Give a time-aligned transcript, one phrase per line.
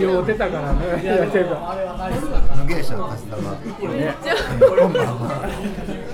[0.00, 1.02] 酔ってたからね。
[1.02, 1.74] いや、ていうか。
[2.68, 3.98] 芸者のカスタマー。
[3.98, 4.14] ね
[4.60, 5.50] こんばんは。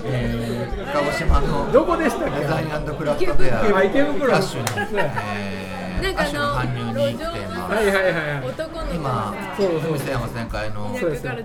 [0.05, 2.39] えー鹿児島のどこでしたっけ？
[2.39, 2.67] デザイン
[2.97, 7.35] クラフトフェアあ池袋アッシュなんかアッシュの搬入に来てあの
[7.69, 8.11] まはいはいはいは
[8.41, 8.49] い。
[8.49, 11.43] 男の子今そうそう店山旋回のそうですよね。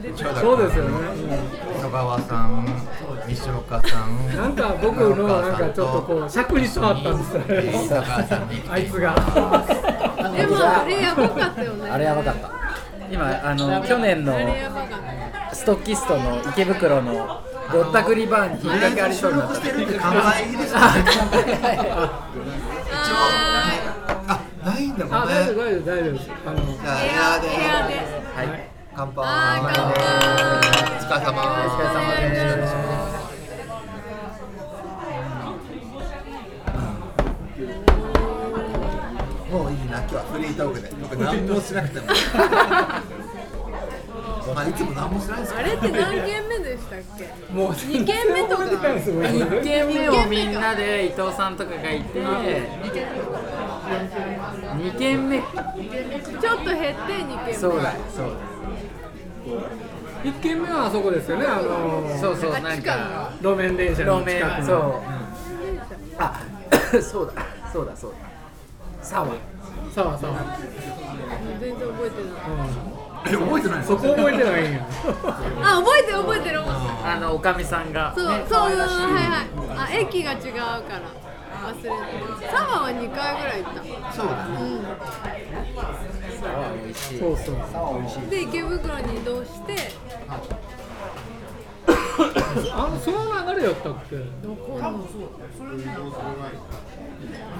[1.83, 2.67] 野川さん、
[3.29, 8.03] 西岡さん、なんか僕のなんかちょっとこう尺に触ったんですよ
[8.71, 9.15] あいつが。
[10.37, 12.51] でもあれやばかったよねあれやばかった
[13.13, 14.35] 今あの去年の
[15.53, 20.07] ストッキストの池袋のぼったくりバーに引っ掛けありそうになったしてるって考
[20.43, 20.81] えいいですね。
[20.81, 20.91] は
[24.29, 25.71] あ、ないんだもあ、ん大丈夫ね。
[25.71, 26.31] 大丈夫大丈夫です。
[26.47, 26.59] あの。
[26.59, 29.25] エアーでエアではい乾杯。
[29.25, 29.87] あー乾杯
[30.97, 31.31] お疲れ様。
[31.41, 32.15] お疲れ様
[32.61, 33.00] です
[40.11, 40.91] もういいな、今日はフリートークで。
[41.01, 42.07] 僕何もしなくても。
[44.55, 47.29] まあいつも何もしないですかあれって何軒目でしたっけ？
[47.53, 48.67] もう二軒目とか。
[48.67, 48.75] す
[49.13, 52.19] ごい1軒目をみんなで伊藤さんとかがいて。
[52.21, 52.91] 2
[54.99, 55.39] 軒目。
[55.39, 55.47] ちょ
[56.55, 57.53] っと減って二軒目。
[57.55, 57.93] そうだ。
[58.15, 58.33] そう
[60.25, 61.47] 一軒目はあそこですよね。
[61.47, 64.67] あのだそうそうあなんか路面電車の路面近くの。
[64.67, 64.95] そう。
[66.19, 66.41] あ
[67.01, 67.43] そうだ。
[67.73, 68.17] そうだそうだ
[69.95, 70.59] サワさあさあ。
[71.61, 72.33] 全然覚えてない
[73.27, 74.87] え、覚えてないそこ覚えてないんや。
[75.63, 78.89] あ覚えてる覚えてるあのおかみさんがそう、ねそう、はいはい。
[79.77, 81.21] あ、駅が違うから。
[81.61, 81.93] 忘れてる。
[82.51, 84.13] サワーは2回ぐらい行った。
[84.13, 84.55] そうだね。
[86.41, 88.31] サワ美味しいそうそう。
[88.31, 89.75] で、池袋に移動して。
[92.73, 93.19] あのその
[93.55, 94.17] 流れやったっけ？
[94.17, 94.23] で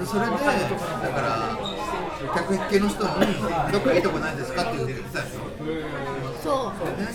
[0.07, 1.59] それで、だから、
[2.35, 3.11] 客引きの人に、
[3.73, 5.41] どっかいいとこないですかって言ってたでしょ。
[6.43, 6.73] そ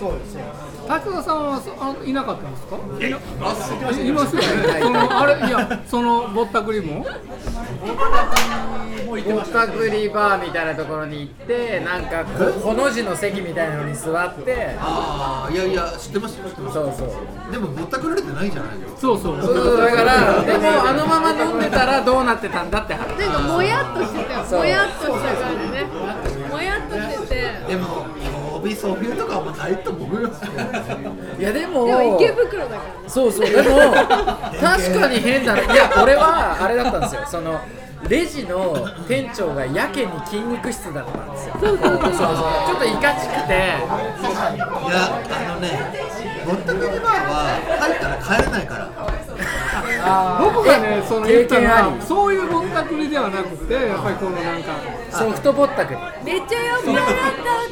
[0.10, 0.14] う。
[0.88, 2.78] 滝田さんはそあいなかったんですか？
[3.00, 3.20] いない
[4.12, 4.48] ますよね。
[4.82, 7.04] そのあれいやそのぼったくりも？
[7.04, 7.10] ぼ
[9.40, 16.74] ったくりバーみたいなところに行ってなんかここの字の席みたいなのに座ってああ、いやいや、知ってますよ、知ってます。
[16.76, 19.00] そうそうでも、ぼったくられてないじゃないですか。
[19.02, 19.42] そうそう。
[19.42, 24.46] そうそうだからでもあのまま飲んでたらどうなってたんだって話なんかもやっとしてたよ。
[24.46, 25.86] そうもやっとした感じね。
[26.52, 27.36] もやっとしてて。
[27.68, 28.06] でも、
[28.56, 30.30] 帯ソフィーとかはもうないと思うよ。
[31.40, 32.86] いやでもでも池袋だからね。
[33.08, 33.94] そうそうでも
[34.60, 37.60] 確かに変だないや俺はあれだったんですよその
[38.10, 43.80] レジの店長がやけに筋肉質だったんですよそうそうそうちょっといかちくていや、
[45.30, 45.70] あのね、
[46.46, 48.90] ぼったくりバーは入ったら帰れないから。
[50.40, 54.74] 僕がねその言ったのはそういうぼったくりではなくてやっぱりこのなんか
[55.12, 57.06] ソフトぼったくりめっちゃ酔っ払っ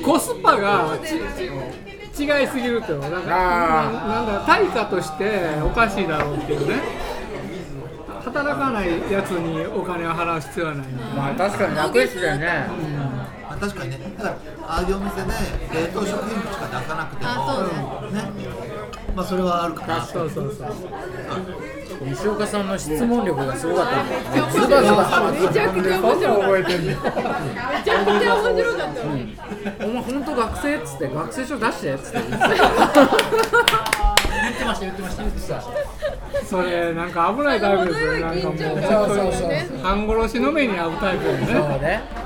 [0.01, 0.03] た。
[0.03, 6.75] コスパがち違いすぎるっていうのなんかあななんだ対価としておかしいだろうっていうね。
[8.23, 10.87] 働かないやつにお金を払う必要はない。
[10.87, 12.65] まあ確かに楽ですよね。
[12.95, 13.12] まあ、
[13.63, 14.35] 確かにね、だから、
[14.67, 15.31] ああいうお店で
[15.73, 17.67] 冷凍食品しか出さなくてあそう
[18.03, 18.19] も、ね、
[19.15, 20.05] まあそれはあるかな。
[20.05, 20.73] そうそうそう
[22.03, 24.03] 西岡さんの質問力がすごかった。
[24.35, 24.67] めバズバ
[25.53, 26.67] ちゃくちゃ面白かった。
[26.67, 29.05] めちゃくちゃ面白かったよ。
[29.79, 32.19] お前本当学生っつって学生証出してっつって。
[36.45, 38.19] それなんか危ないタイプですよね。
[38.19, 39.69] なんかもう緊張そう感そうそうね。
[39.81, 42.22] 半殺しの目に遭うタイプよそうねね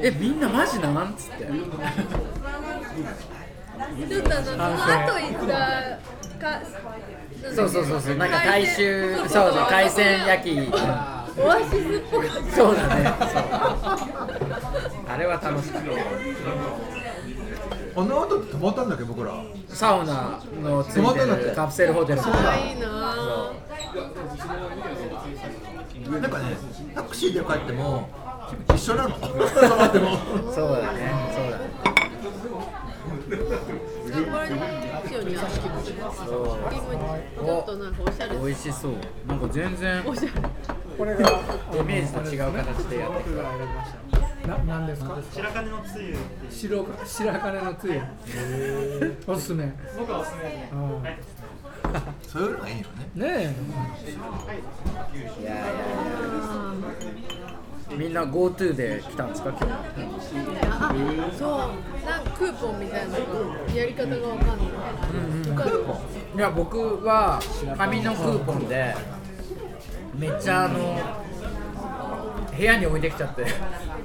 [0.00, 4.72] えみんなマジなんっつってちょっとあの、その後
[5.18, 5.52] 行った。
[6.42, 6.60] か。
[7.54, 10.62] そうそうそうそうなんか大衆そうそう海鮮焼きオ
[11.50, 11.78] アシスっ
[12.10, 12.34] ぽかった。
[12.56, 13.42] そうだねそう
[15.08, 15.88] あれは楽しかった
[18.00, 19.34] あの後泊まったんだっけ、僕ら？
[19.68, 22.24] サウナのついて泊まったんだってるカプセルホテルあ
[22.56, 22.92] いいなぁ。
[26.10, 26.56] なんかね、
[26.94, 28.08] タクシーで帰っても、
[28.74, 29.16] 一緒なの？
[29.18, 29.42] そうだ
[29.92, 30.00] ね。
[30.52, 30.98] そうだね。
[31.32, 31.52] そう。
[38.44, 38.92] 美味しそう。
[39.26, 40.02] なんか全然。
[40.02, 41.14] これ。
[41.14, 41.20] が
[41.74, 43.36] イメージと違う形でやってる
[44.46, 45.18] ななんですか？
[45.32, 46.16] 白金のつゆ。
[46.50, 48.02] 白か白金のつゆ。
[49.26, 49.72] おすすめ。
[49.98, 50.68] 僕はおすすめで
[51.22, 53.06] すそういうのがいいよね。
[53.14, 53.44] ねいやい
[55.44, 57.51] やいや
[57.96, 59.50] みんな GoTo で来たんですか？
[59.50, 59.72] 今日。
[60.66, 60.94] あ、
[61.38, 61.50] そう。
[62.06, 63.20] なんかクーポンみたいなの
[63.74, 64.56] やり方がわかんない。
[65.50, 65.84] わかる
[66.34, 67.40] いや僕は
[67.76, 68.94] 紙のクーポンで
[70.14, 70.98] めっちゃあの
[72.56, 73.46] 部屋に置いてきちゃって。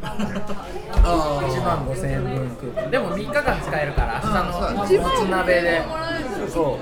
[0.01, 0.16] あ
[1.42, 2.92] 1万5000円分クーポン。
[2.92, 5.81] でも3日間使えるから明日のもつ鍋で。
[6.50, 6.80] そう。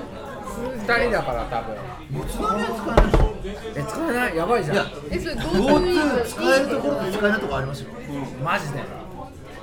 [0.82, 1.76] 2人だから多分。
[2.10, 3.35] もつ鍋は使えないでしょ
[3.74, 4.36] え使えない？
[4.36, 4.76] やばいじゃん。
[4.76, 7.90] いやえそれ GoTo GoTo 使えるところと使えないところありますよ。
[8.42, 8.80] マジで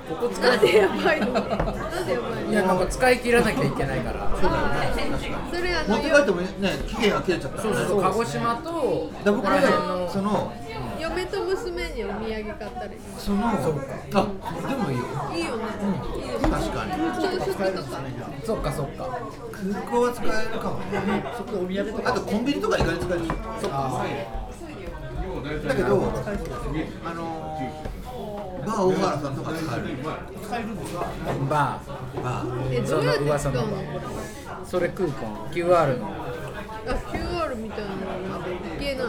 [0.08, 1.32] ここ使なんえでやばいの。
[1.32, 1.44] なん
[2.06, 4.30] でやばいのいやなんか使い切らなきゃいけないから。
[4.40, 5.14] そうだよね
[5.50, 6.48] それあの持って帰ってもね
[6.86, 7.62] 期限が切れちゃった。
[7.62, 10.52] そうそうそう鹿児島とだから僕らその
[11.00, 12.96] 嫁と娘にお土産買ったり。
[13.18, 15.04] そのあでもいいよ。
[15.34, 15.64] いいよね。
[16.16, 16.92] いいよね確かに。
[16.92, 18.00] 朝食とか。
[18.44, 19.20] そっかそっか。
[19.52, 21.24] 空港は使えるかもね。
[21.36, 22.10] そこお土産とか。
[22.10, 23.24] あとコンビニとか意外に使える。
[23.60, 24.04] そっか。
[25.44, 25.88] だけど
[27.04, 27.58] あの
[28.66, 29.84] バー大原さんとか使える
[31.48, 32.72] ババー。
[32.72, 33.66] えどうやって使うのその？
[34.66, 36.06] それクーポン？QR の？
[36.86, 37.96] あ QR みたいなの
[38.40, 39.06] までいけない。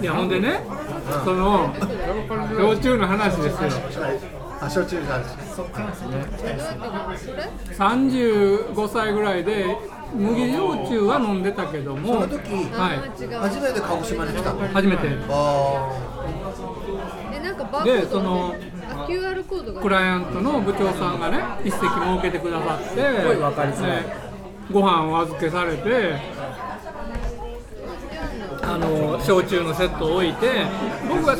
[0.00, 0.60] いやほんでね
[1.24, 1.74] その
[2.58, 3.70] 焼酎の話ですよ。
[4.60, 5.22] あ焼酎がえ
[5.54, 9.76] どうやって飲むそれ？35歳ぐらいで
[10.14, 12.96] 麦焼酎は飲んでたけどもその時はい。
[12.98, 13.38] あー違う。
[13.40, 14.60] 初めて鹿児島に来たの？
[14.68, 15.08] 初めて。
[15.28, 15.90] あ
[16.26, 16.73] え
[17.54, 18.54] なんかバーコードでその
[18.90, 24.14] あ QR コードがクライアントの部長さんがね一席設けてくださってごい分かりづらいね
[24.72, 26.18] ご飯を預けされて
[28.62, 30.64] あの焼酎のセットを置いて
[31.08, 31.36] 僕が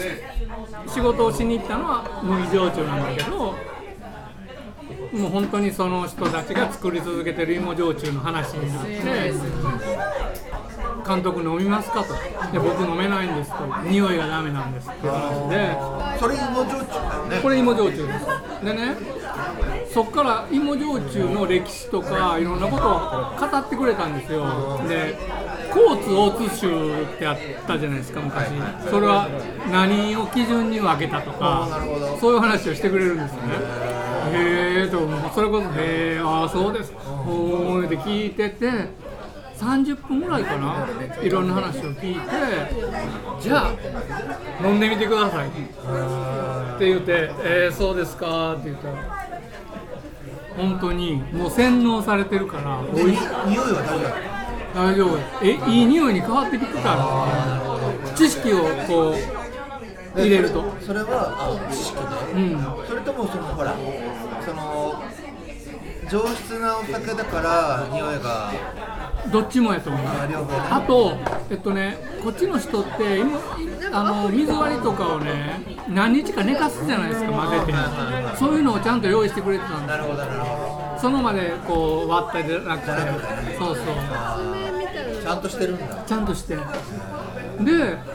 [0.87, 3.39] 仕事をしに行ったのは麦焼酎なんだけど
[5.19, 9.33] もう本当にその人たちが作り続けてる芋焼酎の話になって
[11.07, 12.15] 監督飲みますかと。
[12.53, 13.59] で僕飲めないんですと。
[13.89, 15.77] 匂いがダメなんですって話で。
[15.77, 17.41] あそれ芋焼酎だよね。
[17.43, 18.27] これ芋焼酎です。
[18.65, 18.97] でね
[19.93, 24.81] そっから芋焼酎の歴史とかいろんなことを語ってくれたんですよ。
[24.89, 25.17] で
[25.73, 27.37] 甲津大津州ってあっ
[27.67, 28.49] たじゃないですか昔。
[28.91, 29.29] それは
[29.71, 31.69] 何を基準に分けたとか
[32.21, 33.55] そういう話をしてくれるんですよね。
[34.33, 34.99] へえと
[35.35, 36.93] それこそへえああそうです。
[37.27, 38.71] おーって聞いてて
[39.59, 40.87] 30分ぐらいかな。
[41.23, 42.21] いろんな話を聞いて
[43.41, 45.49] じゃあ飲んでみてください。
[45.49, 45.51] っ
[46.79, 48.95] て言って「えー、そうですか」って言ったら
[50.57, 54.09] 本当にもう洗脳されてるからおいし匂いは大丈
[54.75, 55.19] 大丈夫。
[55.43, 57.27] えいい匂いに変わってきてたら
[58.17, 58.57] 知識を
[58.89, 59.15] こう
[60.15, 60.65] 夫入れると。
[60.81, 62.01] それはあ知識で
[62.35, 62.87] うん。
[62.89, 63.75] それともそのほら
[64.45, 65.03] その
[66.11, 68.53] 上質なお酒だから匂いが
[69.33, 70.03] どっちもやと思う。
[70.71, 71.17] あと
[71.51, 73.39] えっとねこっちの人って今
[73.93, 77.75] あの水割りとかをね何日か寝かすじゃないですか混ぜて。
[78.37, 83.59] そういうのをちゃんと用意してくれてたんでなるほどなるほその場でこう割ったりじゃなくて。
[83.59, 83.85] そうそう。
[85.23, 86.05] ちゃんとしてるんだ。
[86.07, 86.57] ちゃんとして。
[86.57, 86.61] で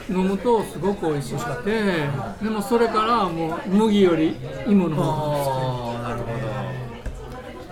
[0.08, 2.08] 飲むとすごく美味しくて。
[2.42, 4.36] でもそれからもう麦より
[4.66, 6.24] 芋の方がああなるほ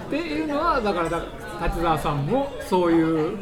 [0.09, 1.23] っていうのはだからだ
[1.63, 3.39] 立沢さんもそういう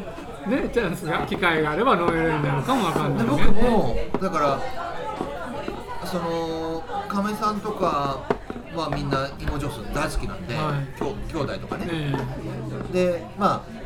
[0.47, 3.43] ねチャンスが機会があれば飲めるようになるかもわかんないどね。
[3.45, 4.59] 僕もだから
[6.05, 8.25] その亀さんとか
[8.75, 10.97] はみんな芋上手大好きなんで、はい。
[10.97, 11.85] きょ兄弟とかね。
[11.85, 12.13] ね
[12.91, 13.76] でまあ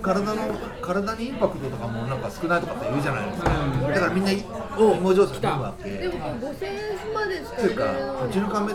[0.00, 0.36] 体の
[0.80, 3.94] 体にインパクトとかもなんか少ないとかって言うじゃないですか、うん。
[3.94, 5.38] だからみんな芋上手。
[5.38, 8.26] に飲むわけでもこれ5000円までしかっていうか入れれない。
[8.26, 8.72] うちの亀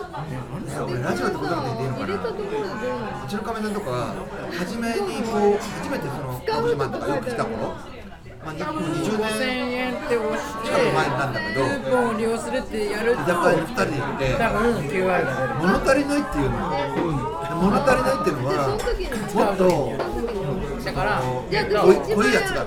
[0.86, 2.06] 俺ラジオってことで言っていいのかな。
[2.06, 3.24] 入れたところでどうなの。
[3.24, 4.14] うちの亀さんとか
[4.58, 16.56] 初めにこう初めてその鹿児島とかよく来た頃、まあ、にもう20 5000年円って押して近く前なんだけどクーポンを利用するってやると居酒屋に2人で行って多分 QR が出る物足りないっていうの。
[17.56, 18.54] 物足りないっていうので
[19.30, 19.64] そのはもっと
[20.86, 22.64] だからじゃあ濃い私濃いやつが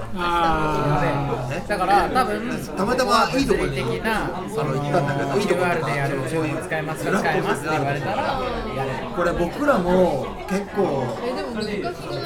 [1.68, 8.42] だから多分たまたまいいとこに的なその行ったんだけどいいとこ QR でやるそういう使えますか使えますって言われたら
[9.16, 11.18] これ僕らも結構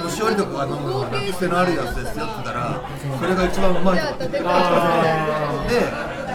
[0.02, 4.40] 年寄りとかが飲むのが楽癖のあるやつですよって言ったらそれが一番うまいとで。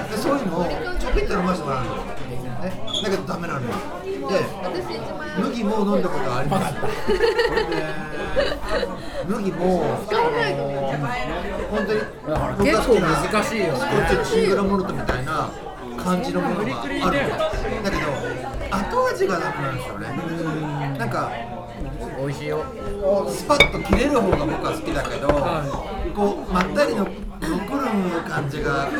[0.08, 0.64] でそういうのを
[0.98, 2.14] ちょびっと飲ませてもらうの、ね、
[3.02, 3.97] だけどダメなのよ
[5.40, 6.74] 麦も飲んだことあります
[9.26, 10.64] 麦も使わないの
[11.70, 12.00] 本当に
[12.58, 13.76] 僕結構難しいよ。
[13.76, 15.50] スコッチのシングルモルトみたいな
[15.96, 17.00] 感じのものがある
[17.82, 18.02] だけど
[18.70, 20.06] 後味がなくなるんですよね
[20.98, 21.30] なんか
[22.18, 22.64] 美味しいよ
[23.28, 25.28] スパッと切れる方が僕は好きだけど、
[26.14, 27.06] こうまったりの
[27.40, 27.86] 残る
[28.28, 28.92] 感じがこ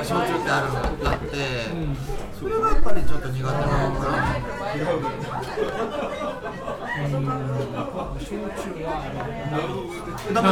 [0.00, 0.74] う焼酎ってあるの
[1.04, 1.34] があって、
[2.38, 3.50] それがやっぱりちょっと苦手な
[3.88, 4.61] のかな。
[4.72, 4.78] ダ
[10.42, 10.48] メ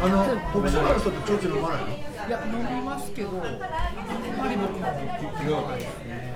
[0.00, 1.86] あの、徳島の人って焼酎飲まないの
[2.26, 3.44] いや飲みますけどま
[4.48, 4.80] り僕も
[5.46, 6.34] 量がですね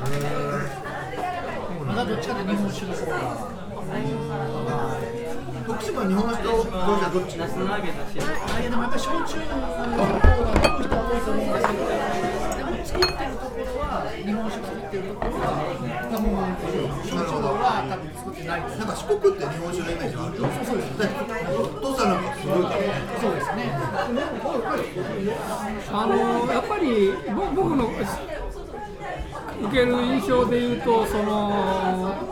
[1.87, 3.51] まだどっちかと日本酒の方が
[5.67, 7.47] 徳島日本酒とどうじゃどっちあ
[8.61, 9.67] いやでもやっぱ焼酎の方が
[10.63, 10.97] 多いと
[11.33, 11.73] 思うんですけ
[12.25, 12.30] ど
[13.05, 15.65] ってるところは日本酒作ってるところは
[16.11, 16.31] 多分
[17.05, 21.09] 焼酎は多分作ってないなんか四国って日本酒のイメージがあるよそうですね
[21.51, 22.87] お父さんなんかすごいからね
[23.21, 23.71] そうですね
[25.93, 27.89] あのやっぱりぼ僕の
[29.61, 32.31] 受ける印象で言うとその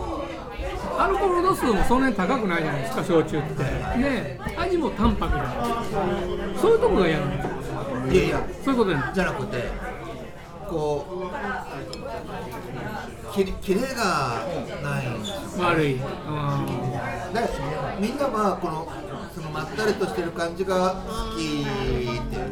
[0.98, 3.62] アルコール度数もそんなに高くないじゃないですか焼酎って。
[4.02, 5.54] で味も淡白だ。
[6.60, 7.42] そういうとこが嫌なんで
[8.10, 9.97] すいやいやそういうことじゃなくて。
[10.68, 11.06] こ
[13.30, 14.44] うきキレが
[14.82, 15.06] ない。
[15.08, 16.00] んですよ悪い、うん
[17.32, 17.40] で
[18.00, 18.88] みんなはこの
[19.34, 22.48] そのまったりとしてる感じが好きって言う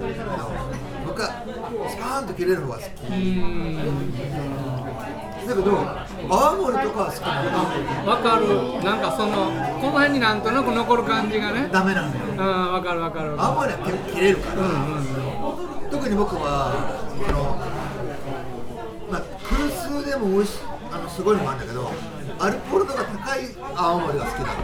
[1.06, 1.28] 僕は
[1.88, 2.86] スパーンと切れる方が好き。
[5.46, 5.70] だけど
[6.28, 8.84] 泡盛とかは好きなのわかる。
[8.84, 9.32] なんかその
[9.80, 11.68] この辺になんとなく残る感じがね。
[11.72, 12.24] ダメなんだよ。
[12.26, 14.62] うんわかるわかる泡盛は結構切れるから、
[15.90, 17.56] 特に僕はあの、
[20.16, 21.92] でも美味しあのすごいのもあるんだけど
[22.40, 23.40] アルコール度が高い
[23.76, 24.54] 泡盛が好きな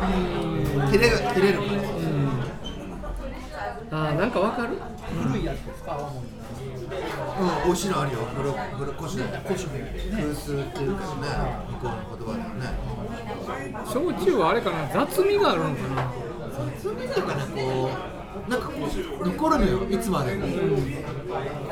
[0.81, 0.91] の。
[0.91, 1.71] 切れが切れるから。
[3.93, 4.79] あーなんかわかる？
[5.29, 8.19] 古いやつですか泡盛うん、美味しいのあるよ。
[8.35, 9.69] ブロブロコシュコシュ
[10.17, 11.29] 空数っていうかね、
[11.69, 12.65] 向こうの言葉だよね。
[13.85, 16.13] 焼酎はあれかな雑味があるのかな
[16.83, 18.73] そういう意味でかね、こう、なんかこ
[19.23, 20.47] う、残るのよ、いつまでも。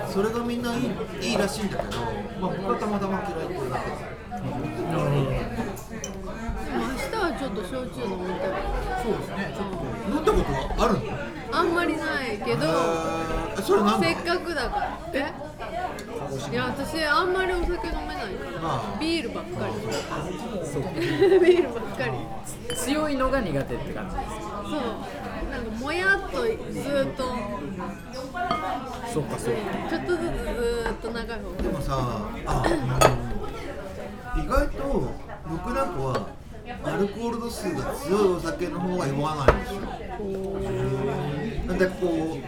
[0.08, 0.82] それがみんないい
[1.30, 2.00] いいらしいんだけど、
[2.40, 3.90] まあ、僕はたまたま嫌いっていうだけ。
[3.90, 3.96] で。
[4.40, 4.46] で
[6.76, 8.48] も明日はちょっと焼酎飲みたい。
[9.02, 9.52] そうですね。
[9.54, 9.76] ちょっと。
[10.10, 11.00] 飲んだことはあるの
[11.52, 14.98] あんまりないけどえーそれなんせだっかくだから。
[15.12, 15.32] え？
[16.50, 18.60] いや私あんまりお酒飲めないから。
[18.62, 18.98] ああ。
[19.00, 19.72] ビールばっかり。
[20.64, 20.82] そう。
[21.44, 22.12] ビールばっかり。
[22.76, 24.28] 強いのが苦手って感じです
[24.70, 24.80] そう
[25.80, 27.25] もやっとずーっと
[29.12, 32.64] そうかそうかちょっとずつずーっと長い方でもさ、あ、
[34.37, 35.12] 意外と
[35.49, 36.28] 僕なんかは
[36.84, 39.80] アルコール度数が強いお酒の方が酔わないんですよ。
[41.66, 42.40] なんでこう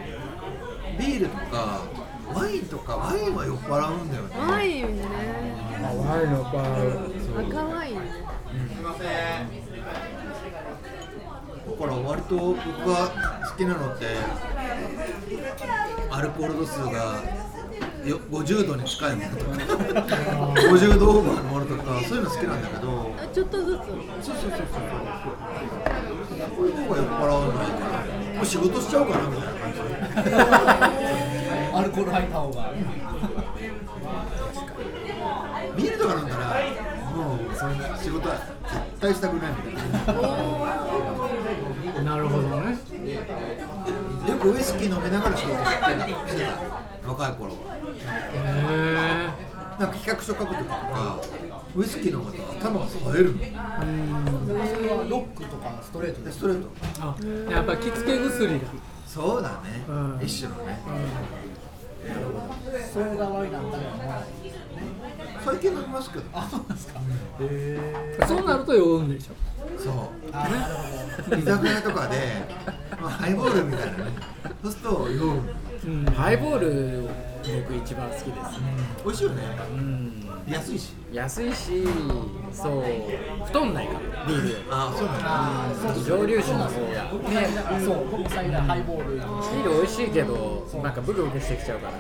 [0.99, 1.83] ビールとか
[2.35, 4.37] ワインとかワインは酔っ払うんだよね。
[4.39, 5.05] ワインね。
[5.83, 6.65] ワインの場合
[7.41, 8.03] 赤ワインね。
[8.83, 8.93] だ
[11.73, 13.11] から割と僕が
[13.51, 14.07] 好きなのって
[16.11, 17.23] アルコール度数が
[18.05, 19.51] よ50度に近いものとか
[20.57, 23.79] 50度オーバーのものとかそういうの好きなんだけどあちょっとずつ？
[23.79, 24.69] そうそうそうそう。
[26.57, 26.67] こう。
[26.67, 28.37] いう方が酔っ払わないから。
[28.37, 29.79] もう仕事しちゃおうかなみたいな感じ。
[31.75, 32.73] アルコール入った方が。
[35.77, 36.43] ビールとか飲んだら
[37.15, 40.13] もうそんな仕事は絶対したくないみたいな
[42.05, 42.79] なるほどね。
[44.29, 47.51] よくウイスキー飲みながら仕事してたしてた若い頃。
[47.51, 47.57] は
[49.39, 51.21] へなんか企画書書く時とか
[51.75, 53.39] ウイスキーの方が頭が冴えるの。
[53.43, 58.67] それはロックとかストレートでストレートーあやっぱ着付け薬だ。
[59.07, 60.21] そうだね、うん。
[60.23, 60.79] 一種のね、
[62.93, 63.85] それが悪いなんだよ
[65.45, 67.01] 最近飲みますけどあそうなんですか
[68.29, 69.35] そうなると酔うんでしょ。
[69.79, 69.95] そう。
[70.33, 70.75] あなる
[71.25, 71.37] ほど。
[71.37, 72.17] 居酒屋とかで、
[73.01, 74.05] まあ、ハイボールみたいなね。
[74.63, 75.41] そうすると酔う
[75.87, 76.05] うん。
[76.07, 77.09] ハイボール
[77.51, 78.33] 僕一番好きです
[79.05, 80.29] 美味しいよねうん。
[80.47, 80.93] 安いし。
[81.13, 81.85] 安いし
[82.53, 82.85] そう。
[83.47, 84.65] 太んないからビールより。
[84.71, 86.05] ああそうなんだ。
[86.05, 87.31] 蒸留酒の方が。
[87.31, 87.49] ね
[87.85, 89.15] そう僕も最近ハイボール。
[89.15, 91.93] ビール美味しいけどなんかブクブクしてきちゃうから。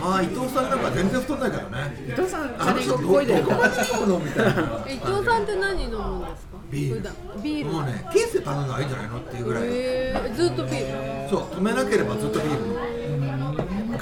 [0.00, 1.96] まあ伊藤さんなんか全然太んないからね。
[2.08, 4.52] 伊藤さんあの人どチャリンコこいでるこまからで飲むのみたいな。
[4.88, 6.58] 伊藤さんって何飲むんですか？
[6.70, 7.02] ビール。
[7.42, 7.70] ビール。
[7.70, 9.62] もうねケースで頼んだらいいんじゃないのっていうぐらい。
[9.68, 10.34] へー。
[10.34, 11.28] ずっとビール。
[11.30, 12.66] そう止めなければずっとビール。
[12.74, 12.82] の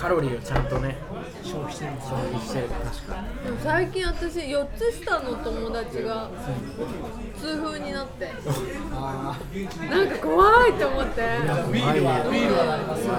[0.01, 0.97] カロリーをちゃんとね
[1.45, 6.31] 消費してる消費してる確かでも最近私4つ下の友達が
[7.39, 8.27] 痛風になって。
[9.91, 11.21] なんか怖いと思って。
[11.71, 13.13] ビールはビールはなりますよ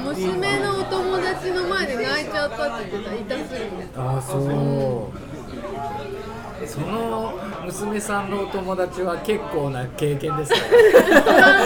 [0.00, 3.36] 娘のお友達の前で泣いちゃったって言ってた。
[3.36, 3.86] 痛すぎて。
[3.96, 4.42] ああそう
[6.72, 7.34] その
[7.66, 10.58] 娘さんのお友達は結構な経験ですね。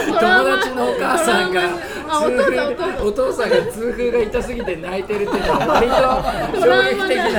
[0.09, 1.61] 友達のお母さんが
[2.09, 3.07] あお父さんお父さん。
[3.07, 5.95] お父さんが痛風が痛すぎて泣いてるっていうのは割と
[6.61, 7.31] 衝撃的な。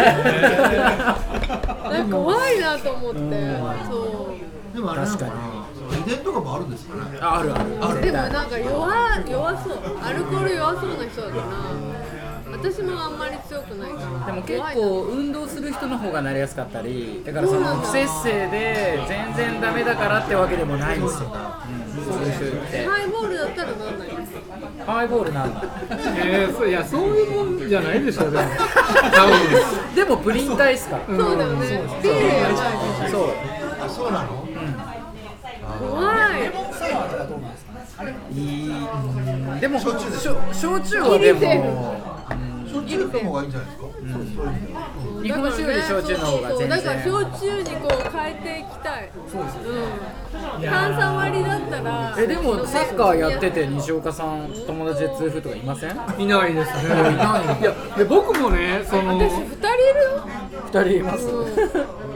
[1.92, 3.20] なんか怖いなと思って。
[3.90, 4.30] そ
[4.74, 4.76] う。
[4.76, 5.26] でもあれ確か
[6.06, 7.20] 遺伝とかもあるんですかね。
[7.20, 7.66] ああるある。
[7.82, 8.88] あるでもなんか弱
[9.28, 9.78] 弱そう。
[10.02, 11.87] アルコール弱そうな人だから
[12.62, 21.32] 私もあんまり強くないからでも結構運動する人の方がなりやすかったりだからその不節制で全然ダメだからってわけでもないんですよ、
[21.98, 24.08] うん、そういう人ってハイボールだったらなんない
[24.86, 25.64] ハイボールなんだ。
[26.24, 28.44] えー、そういやそういうもんじゃないでしょでも。
[29.96, 30.98] でもプリン体っすか？
[30.98, 31.82] ら、そうだよね。
[32.02, 32.34] ビールや
[33.02, 33.22] ばいそう
[33.84, 34.48] あそうなの？
[35.92, 36.42] 怖い。
[36.42, 37.66] レモンサワーとかどうなんです
[37.98, 38.04] か？
[38.32, 38.70] いい。
[38.70, 39.60] うん。
[39.60, 39.98] でも焼
[40.90, 42.17] 酎はでも
[42.82, 44.46] 焼酎の方がいいんじゃないですか、そうそう。
[45.18, 46.70] いう日本酒より焼酎の方が全然。
[46.70, 49.12] だから焼酎にこう変えていきたい。
[49.32, 50.64] そうですうん。
[50.64, 52.16] 炭酸割りだったら。
[52.18, 55.92] えでもサッカーやってて西岡さん友達で痛風とかいません？
[56.20, 56.84] いないですね。
[57.62, 60.28] いやで僕もねその私二人いるよ。
[60.66, 61.28] 二人います。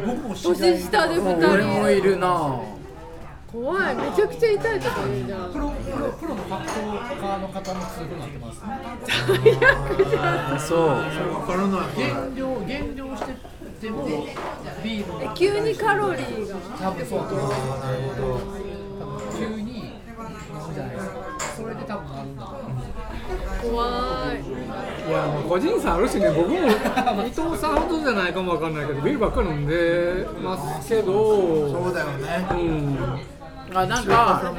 [0.05, 2.59] 僕も年下で二俺も人いるな
[3.51, 3.95] 怖い。
[3.95, 5.51] めちゃくちゃ痛いとか言うじゃん。
[5.51, 6.77] プロプロプロの格闘
[7.19, 8.53] 家の方の痛風になってま
[10.59, 10.79] す そう。
[10.87, 10.95] わ
[11.45, 13.35] からない減量減量して
[13.81, 14.05] ても
[14.83, 16.55] ビールが急にカロリーが。
[16.79, 18.39] 多分そうだと思うなるほど。
[18.99, 19.91] 多分急に飲
[20.67, 21.15] むじゃないですか。
[21.57, 22.71] それで多分なるんだと思う
[23.61, 23.85] 怖
[24.33, 26.29] いいやもう個人差あるしね。
[26.31, 26.59] 僕も伊
[27.29, 31.11] 藤さんほどじゃないかもわかんないけどビールばっかり飲んでますけど。
[31.69, 32.47] そうだよね。
[32.51, 32.97] うん
[33.73, 34.53] あなんか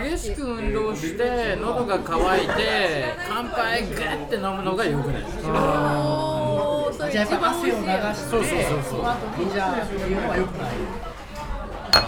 [0.00, 5.22] 激しく運動して喉が渇いて乾杯グッて飲むのが良くない。
[5.44, 6.92] おー。
[6.96, 10.70] それじゃあやっぱ汗を流味しいやつしてその後にじゃあっていうのは良くない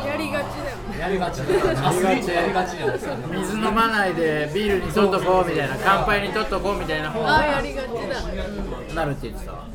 [0.09, 8.95] やりがちだよねやりがちアスリートやりがちなんですよね水飲まないでビールに取っとこうみたいな乾杯に取っとこうみたいな方あーやがりがちだ。
[8.95, 9.67] なるって言ってたわ。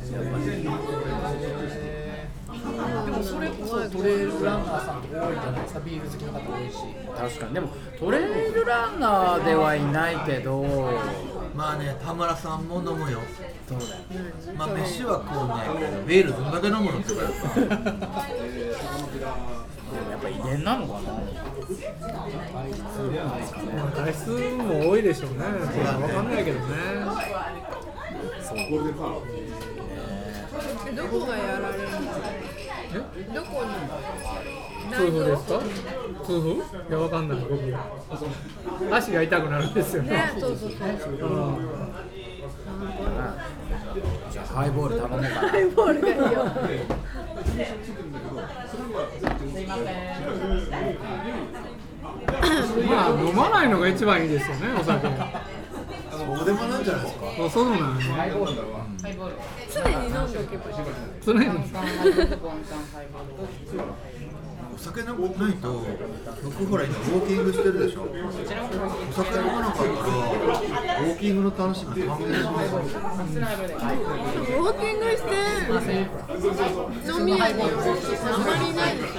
[3.16, 6.76] もそれこそトレイルランナーさんとか多いじゃないですかビール好きの方多いし。
[7.16, 7.54] 確かに。
[7.54, 7.68] でも
[7.98, 10.62] トレイルランナーではいないけど
[11.54, 13.20] まあね田村さんも飲むよ。
[13.68, 13.90] そうだよ
[14.56, 15.54] まあ飯は食うね
[15.86, 17.34] んけどビールどんだけ飲むのって言われる
[19.94, 21.00] でもやっぱ遺伝なのかな。
[23.94, 25.36] 体質も多いでしょうね。
[25.72, 26.64] それはわかんないけどね。
[30.86, 31.88] えどこがやられるの？
[31.90, 32.53] え
[33.00, 33.70] どこに？
[34.92, 35.60] 痛風ですか？
[36.24, 36.88] 痛風？
[36.88, 37.38] いやわかんない。
[37.38, 40.10] 僕足が痛くなるんですよね。
[40.10, 40.74] ねそうそうそうう。
[40.74, 40.78] ん
[44.30, 45.48] じゃあハイボール頼もうかな。
[45.48, 46.44] ハイボールがいいよ
[52.88, 55.08] まあ飲まないのが一番いいですよねお酒
[56.44, 57.24] そうでもないんじゃないですか？
[57.36, 58.00] そうそうなんよね。
[59.72, 60.64] 常に飲んでおけば。
[61.24, 61.46] 常に
[64.74, 65.12] お酒飲ま
[65.46, 65.68] ないと
[66.42, 68.02] 僕ほら今ウォーキングしてるでしょ。
[68.02, 68.06] お
[69.12, 72.80] 酒飲まなかったらウォーキングの楽しみ半減しますよ
[74.58, 75.30] ウォーキングして
[77.08, 77.72] 飲み屋に寄る。
[77.94, 79.16] 人あんまりいないでしょ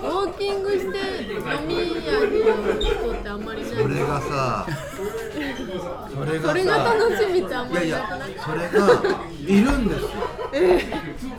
[0.00, 1.34] ウォーキングして飲
[1.66, 2.32] み屋に寄る
[2.80, 3.72] 人ってあんまりいない。
[3.82, 4.64] それがさ
[6.14, 7.70] それがさそれが楽しみってあん。
[7.70, 8.86] まいやいやりなくないそれが
[9.38, 10.08] いるんですよ。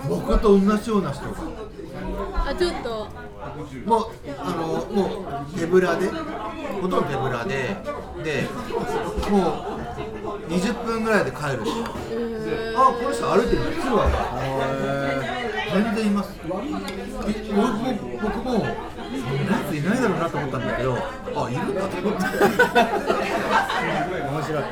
[0.08, 1.32] 僕と同じような人が。
[2.46, 3.08] あちょっと。
[3.86, 4.06] もう
[4.38, 7.76] あのもう手ぶらでほとんど手ぶらで
[8.24, 8.48] で
[9.30, 9.38] も
[10.48, 11.72] う20分ぐらいで帰るし。
[12.52, 15.22] えあこの人歩いてるんだすぐわかる
[15.72, 16.32] 全然います。
[16.32, 16.38] い
[18.22, 18.66] 僕も
[19.20, 19.26] や
[19.70, 22.26] ついないだろうなと思ったんだけどあいるんだと思って
[24.30, 24.64] 面白い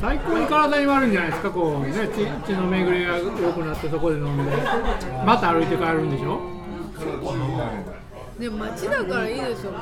[0.00, 1.92] 最高に体に悪いんじゃないですかこうね
[2.44, 4.52] 血の巡りが良くなってそこで飲んで
[5.24, 6.40] また歩いて帰るんでしょ
[8.38, 9.72] でも街だからいいでしょ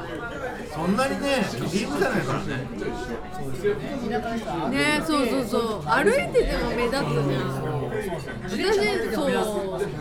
[0.75, 2.57] そんなにねリームじゃないからね
[4.71, 9.31] ねそうそうそう歩いてても目立つじゃん私そう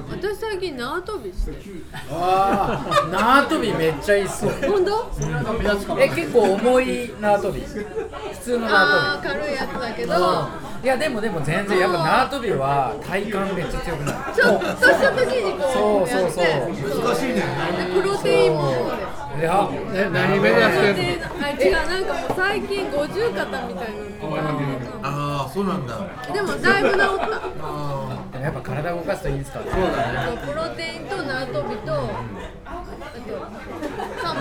[0.10, 1.58] 私最近縄跳びしてる。
[2.12, 4.52] ああ縄跳びめっちゃいいっすよ。
[4.68, 5.10] 本当
[6.00, 7.62] え結構重い縄跳び。
[7.62, 7.86] 普
[8.42, 10.48] 通の縄ああ軽いやつだけど跳
[10.82, 10.86] び。
[10.86, 14.18] いやでもでも全然やっぱ縄跳びは体幹めっちゃ強くなる。
[14.34, 16.46] ちょっとした時にこうやってそうそう
[16.88, 17.44] そう難しいね。
[17.78, 21.26] でプロテインもそうですいやえ何目指プしてんの？
[21.42, 23.96] あ違うなんかもう最近五十肩みたいな
[25.02, 25.98] ああそうなんだ。
[26.34, 27.04] でもだいぶ治った。
[27.62, 29.60] あでもやっぱ体動かすといいですか？
[29.62, 31.94] そうプロテインと縄跳びと
[32.66, 32.92] あと
[34.22, 34.34] 漢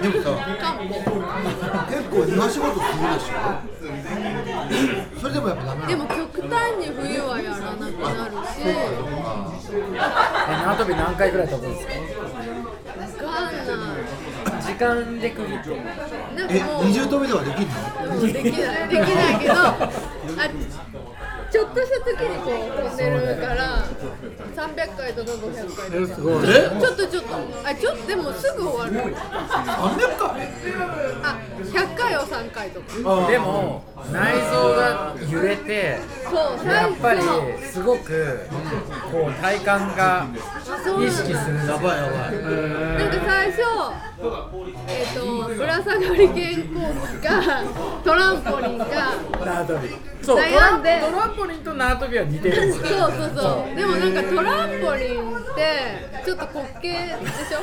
[0.00, 0.84] でもさ漢方
[1.90, 5.20] 結構庭仕事するでしょ？
[5.20, 5.88] それでもやっぱダメなの？
[5.88, 8.62] でも極端に冬はやらなくなるし。
[8.62, 8.66] え
[9.70, 11.92] 縄跳び何回ぐらい飛ぶんですか？
[14.70, 15.70] 時間で区切って。
[16.36, 17.68] なんかもう二重跳びとかできん
[18.08, 18.20] の？
[18.20, 18.88] できない。
[18.88, 19.76] できないけどあ
[21.50, 23.84] ちょっとした時にこう飛んでるから
[24.60, 27.34] 300回とか500回とかえすごいえちょっとちょっと。
[27.64, 29.14] あちょっとでもすぐ終わる。
[29.14, 30.48] 300回？
[31.22, 33.26] あ100回を3回とか。
[33.30, 37.20] でも内臓が揺れてそうやっぱり
[37.62, 38.40] すごく
[39.10, 40.26] こう体幹が
[41.00, 41.56] 意識する。
[41.66, 42.38] やばいやばい。
[43.00, 43.60] なんか最初
[44.86, 46.40] えっ、とぶら下がり肩
[46.74, 47.64] 甲骨か
[48.04, 48.84] トランポリンか。
[49.44, 49.96] 縄跳び。
[50.22, 51.00] そうトラン悩んで。
[51.00, 52.66] トランポリンと縄跳びは似てる。
[52.66, 53.76] んですよそうそうそう。
[53.76, 57.58] でもなんかトランポリンってちょっと滑稽でしょ？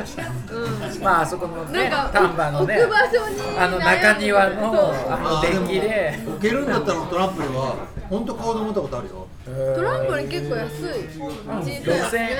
[0.00, 1.02] うん。
[1.02, 6.18] まああそこのなんねか丹波のね置く場所にあの中庭のそうあのデッキで。
[6.26, 9.26] 置けるんだったらトランプリは本当顔で持ったことあるよ。
[9.44, 10.74] トランポリン結構安い。
[10.80, 11.26] 5000
[11.68, 11.82] 円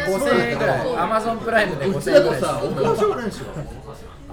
[0.07, 0.97] 5000円ぐらい。
[0.97, 2.41] アマゾンプライムで5000うちだ円ぐらい。
[2.41, 3.47] とさ置く場所がないんですよ。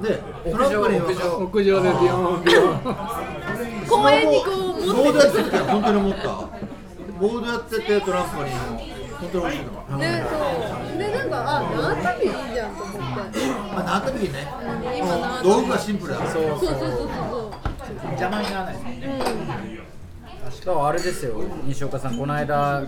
[0.01, 0.99] でトランプリン。
[1.01, 2.91] は屋上でビヨーンビヨー
[3.83, 6.23] ン公園にこう持ボードやってってる時は本当に思った。
[7.19, 8.79] ボードやっててトランポリンを
[9.19, 10.35] 本当に思ってたねそ
[10.95, 10.97] う。
[10.97, 13.01] でなんかあ縄跳びいいじゃんと思って。
[13.73, 14.47] まあ縄跳びね。
[14.61, 15.49] うん今縄跳び。
[15.49, 16.19] 道具がシンプルだ。
[16.19, 18.01] からそうそうそうそうそう。
[18.11, 18.91] 邪魔にならないですね。
[20.51, 21.41] そうだからあれですよ。
[21.63, 22.83] 西岡さんこの間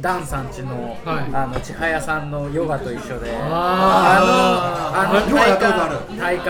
[0.00, 1.34] ダンさんちの、はい。
[1.34, 3.30] あの千早さんのヨガと一緒で。
[3.36, 6.48] ああのあのヨガやったことあ体る幹体幹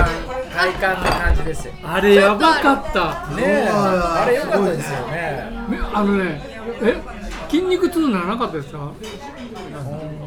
[0.52, 1.72] 体幹って感じですよ。
[1.72, 3.28] ねあれやばかった。
[3.38, 3.68] え。
[3.68, 5.50] うわあれ良かったですよね。
[5.68, 6.40] めあのね
[6.82, 7.21] え？
[7.52, 8.90] 筋肉痛ならなかったですか？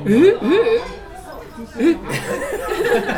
[0.06, 0.12] え？
[0.14, 0.38] え？
[1.80, 1.98] え？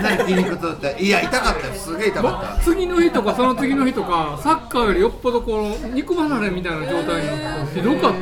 [0.01, 1.03] 何筋肉痛って？
[1.03, 1.73] いや痛かったよ。
[1.73, 2.63] すげえ痛かった。
[2.63, 7.27] 次の日とかその次の日とかサッカーよりよっぽどこう肉離れみたいな状態に。
[7.43, 8.17] なってひどかった。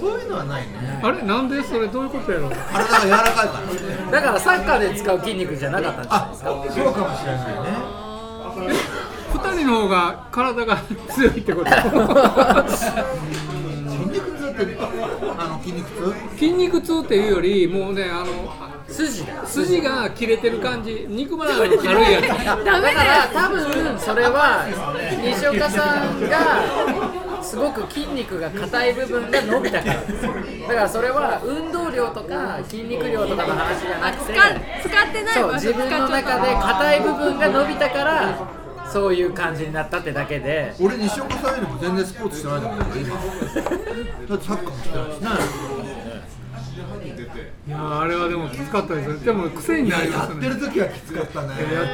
[0.00, 1.00] そういうのはないね。
[1.02, 1.22] あれ？
[1.22, 1.62] なんで？
[1.62, 2.48] それどういうことやろ？
[2.48, 3.44] う体が柔らかいか
[4.10, 6.50] らだからサッカーで使う筋肉じゃなかったんじゃないあですか？
[6.50, 8.74] そうかもしれないね。
[9.32, 10.76] 二人の方が体が
[11.14, 11.70] 強いってこと？
[11.70, 11.78] 筋
[14.10, 14.76] 肉痛って
[15.38, 16.38] あの筋肉痛？
[16.38, 18.52] 筋肉痛っていうよりもうねあの
[18.88, 21.06] 筋だ筋が切れてる感じ。
[21.08, 22.26] 肉離れの軽いやつ。
[22.28, 24.66] だから多分それは
[25.22, 29.94] 西岡さんがすごく筋肉が硬い部分が伸びたから。
[29.94, 30.00] だ
[30.74, 38.59] からそれは運動量とか筋肉量とかの話じゃなくて使使ってない自分の中で硬い部分が伸びたから
[38.92, 40.74] そういう感じになったってだけで。
[40.80, 45.30] 俺西岡さんよりも全然スポーツしてないと思うよ今だってサッカーもしてないしね。
[47.66, 49.18] いやーあれはでもきつかったですよ。
[49.18, 51.48] でも癖になりますねやってる時はきつかったね。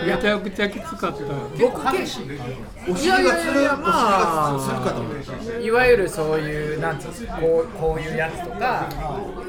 [0.09, 1.25] やめちゃくちゃきつかった
[1.61, 2.57] 僕結お尻がつ
[2.87, 5.61] るお尻がつるまあかと思った。
[5.61, 8.89] いわゆるそういうなんつうんですかこうこういうやつとか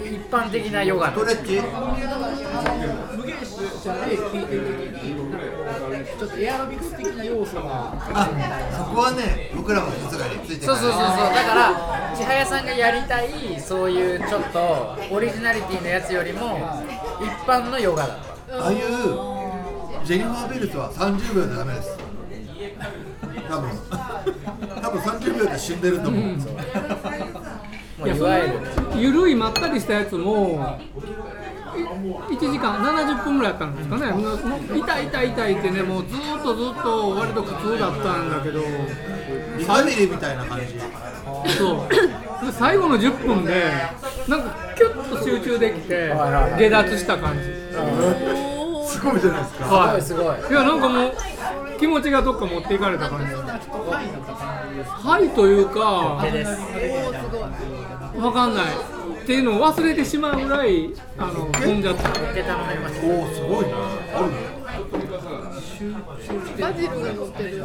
[0.04, 1.62] 一般的なヨガのストレッチ。
[3.16, 5.17] 無限者で聞いてる時に
[6.18, 7.94] ちょっとエアロビクス的な要素が。
[7.94, 8.30] あ
[8.78, 11.02] そこはね僕らも実がについてそうそうそうそう。
[11.02, 16.82] だから千早さんがやりたいそういうちょっとオリジナリティのやつよりも
[17.22, 18.18] 一般のヨガだっ
[18.50, 18.64] た。
[18.64, 18.80] ああいう
[20.06, 21.98] ジェニファー・ベルツは30秒でダメです。
[23.50, 23.70] 多分。
[24.82, 26.36] 多分30秒で死んでると思う、も
[28.04, 30.80] ういやそいわゆるのゆるいまったりしたやつも
[32.30, 34.12] 1時間70分ぐらいやったんですかね。
[34.12, 34.40] もう
[34.78, 38.62] 痛い痛い痛いってねもうずーっとずっと割と苦痛だったんだけど。
[39.58, 40.66] リハビリみたいな感じ
[41.58, 41.90] そう。
[42.46, 43.72] で最後の10分で
[44.28, 47.44] なんかキュッと集中できて下脱した感じ。
[48.88, 49.66] すごいじゃないですか。
[49.66, 50.02] はい。
[50.02, 50.52] すごいすごい。
[50.52, 51.14] いやなんかもう
[51.80, 53.34] 気持ちがどっか持っていかれた感じ。
[53.34, 57.38] はいというか手ですおーすご
[58.20, 58.22] い。
[58.26, 58.66] わかんない
[59.28, 62.16] っていうのを忘れてしまうぐらいあの飛んじゃったおお
[63.28, 63.76] すごいな。
[64.16, 64.32] ある
[66.58, 67.58] バジルが乗ってる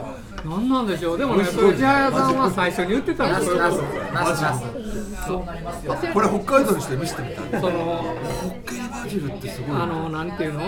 [0.45, 1.19] なんなんでしょう。
[1.19, 3.47] でもねそれ千早さんは最初に言ってたんで。
[3.47, 3.77] すよナス
[4.13, 7.61] ナスナスこれ北海道にして見せてみたい。
[7.61, 10.63] そのホッケーバジルってすごいあのなんていうの？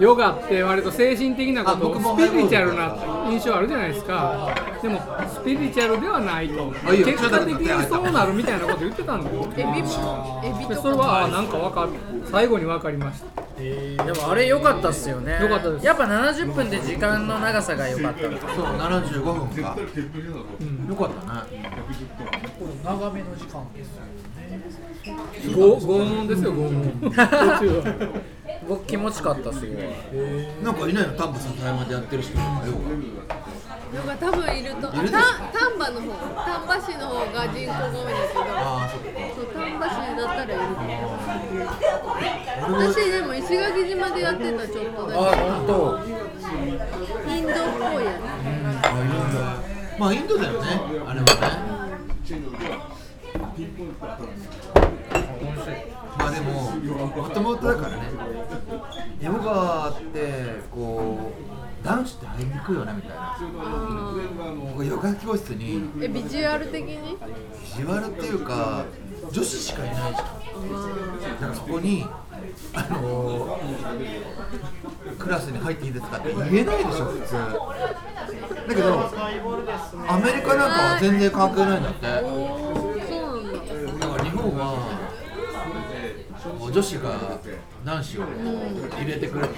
[0.00, 2.96] ヨガって割と精神的なこあ僕もとスピリチュアルな
[3.30, 4.54] 印象あるじゃないですか。
[4.82, 6.72] でもスピリチュアルではないと
[7.04, 11.90] 結果的にそうなるみたいなこと言ってたんだよでそれはあなんかわかる。
[12.30, 13.42] 最後に分かりました。
[13.60, 15.38] でもあれ良かったっすよね。
[15.40, 15.86] 良かったです。
[15.86, 19.76] やっぱ70分で時間の長さが良かったそう75分か、
[20.88, 21.70] よかったね。
[22.82, 23.84] 長めの時間で
[25.42, 27.00] すご拷問ですよ拷問。
[27.00, 28.08] 途中は
[28.68, 29.72] 僕気持ちかったっすよ。
[30.62, 31.12] なんかいないの？
[31.14, 32.44] 丹波さん台湾でやってる人とか。
[32.66, 32.74] よ
[33.92, 35.02] のが多分いるとあ丹
[35.76, 36.12] 波の方
[36.44, 39.06] 丹波市の方が人口が多いんですけどああそっか。
[39.34, 40.58] そう丹波市だったらいる。
[42.70, 45.98] 私でも石垣島でやってたちょっとあだ本当。
[46.06, 46.10] け
[47.36, 48.08] インドっぽいや
[49.98, 50.66] まあインドだよね。
[51.06, 51.36] あれはね。
[53.40, 53.48] ま
[56.30, 56.70] あでも
[57.06, 58.02] もともとだからね。
[59.20, 61.32] ヨガってこ
[61.82, 63.36] う男子って入りにくいよねみたいな。
[64.72, 65.80] 僕ヨガ教室に。
[65.82, 67.16] ーえビジュアル的に？
[67.16, 68.84] ビジュアルっていうか
[69.32, 70.14] 女子しかいないじゃん。
[70.14, 70.18] だ
[71.40, 72.06] からそこに
[72.74, 73.60] あのー
[75.18, 77.34] クラスに入っていいですかって言えないでしょ普通。
[78.68, 79.10] だけど
[80.08, 82.02] アメリカなんかは全然関係ないんだって。
[82.06, 83.52] だかおーそうなん
[84.00, 84.16] だ。
[84.16, 84.99] ら日本は
[86.72, 87.40] 女子が
[87.84, 88.24] 男子を
[88.98, 89.54] 入れてくれて。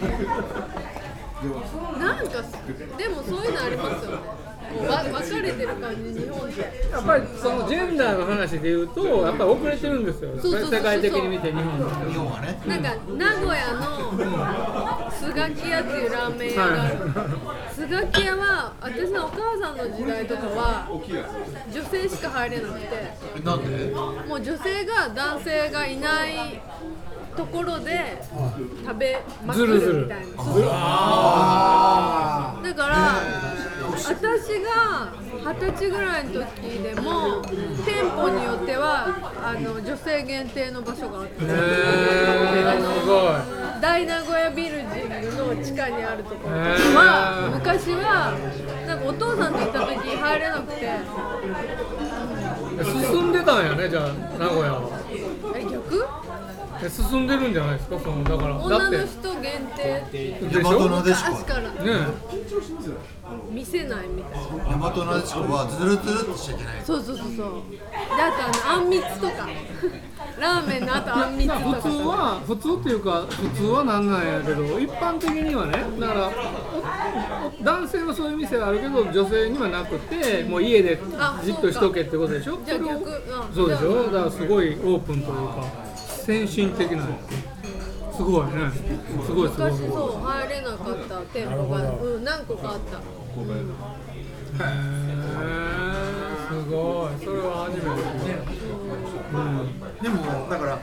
[1.99, 2.43] なんか
[2.97, 4.52] でもそういうのありますよね。
[4.73, 10.31] 分かれてる感じ日本ってやっぱりそのジェンダーの話で言うとやっぱり遅れてるんですよ。
[10.41, 16.97] 世界的に見て日本は日本はねなんか名古屋のスガキ屋っていうラーメン屋がある。
[17.75, 20.89] スガキ屋は私のお母さんの時代とかは
[21.73, 23.13] 女性しか入れなくて。
[23.45, 23.93] なんで？
[24.29, 26.61] もう女性が男性がいない
[27.37, 28.23] ところで
[28.85, 30.27] 食べまくずるずるるみたいな。
[32.63, 33.21] だから
[33.93, 35.13] 私が
[35.53, 36.45] 二十歳ぐらいの時
[36.83, 37.43] でも
[37.85, 39.09] 店舗によっては
[39.45, 43.33] あの女性限定の場所があってへーすご
[43.81, 44.87] 大名古屋ビルジン
[45.37, 46.61] グの地下にあるところへ
[46.95, 47.55] はー。
[47.55, 48.33] 昔は
[48.87, 50.85] なんかお父さんと行った時入れなくて。
[50.85, 50.89] い
[53.13, 55.02] 進んでたんやねじゃあ名古屋は
[56.91, 57.99] 進んでるんじゃないですか？
[58.01, 58.99] そのだからだ女って。
[58.99, 60.63] の人限定。
[60.63, 61.31] 大和なでしこ。
[61.33, 62.07] 昔からね
[63.51, 64.41] 見せないみたい
[64.71, 64.77] な。
[64.77, 66.75] 大和なでしこはズルズルってしちゃいけない。
[66.85, 67.37] そうそうそうそう。
[67.37, 69.49] であとあのあんみつとか。
[70.41, 71.61] ラーメンのあとあんみつとか。
[71.61, 82.59] 普通は普通っていうか普通はなんなんやけど一般的にはねだからおお男性はそういう店があるけど女性にはなくてもう家であじっとしとけってことでしょ？
[82.65, 82.91] じゃあ逆。
[82.91, 83.55] うん。
[83.55, 84.05] そうでしょ？
[84.11, 85.65] だからすごいオープンというか
[86.25, 87.03] 先進的な。
[88.15, 88.53] すごいね。
[89.27, 92.99] すごいすごい昔そう入れなかった店舗がうん何個かあった。
[92.99, 95.43] へー。
[96.49, 97.11] すごい。
[97.25, 97.87] それは初めて
[99.33, 99.81] うん。
[100.01, 100.15] でも
[100.49, 100.79] だから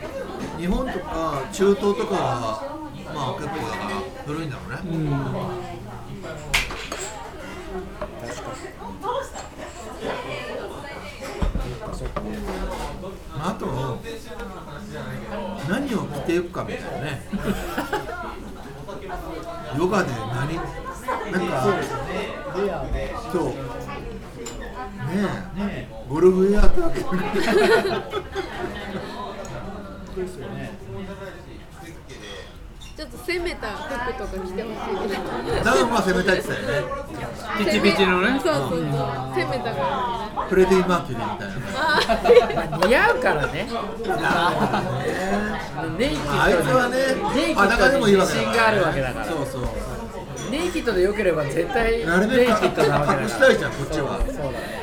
[0.57, 2.61] 日本とか中東とかは
[3.15, 3.91] まあ結構だから
[4.25, 4.75] 古いんだろうね、
[13.41, 13.65] あと
[15.69, 17.21] 何を着ていくかみたいなね。
[19.77, 20.55] ヨガで何？
[21.31, 21.63] なんか
[23.31, 23.43] そう。
[23.43, 23.53] ね
[25.59, 25.87] え。
[26.09, 34.73] ゴルフウェアってわけちょっと攻めた服とか着てほし
[35.05, 35.15] いで
[35.59, 36.89] すダウンは攻めたいって言ってたよね。
[37.57, 38.27] ピチピチのね。
[38.43, 38.81] そうそうそう。
[38.81, 41.53] 攻めたからねフレディ・マーキュリーみたいな
[42.81, 43.69] あ似合うからね
[45.99, 46.97] ネイキッあいつはね
[47.35, 49.25] ネイキッドに自信があるわけだから。
[49.25, 49.63] そうそう。
[50.49, 52.55] ネイキッドで良ければ絶対なるべく隠
[53.27, 54.17] したいじゃんこっちは。
[54.25, 54.79] そうそうだね。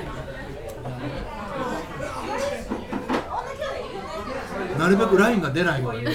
[4.79, 6.05] なるべくラインが出ないように